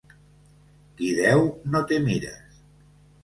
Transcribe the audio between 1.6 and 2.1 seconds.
no té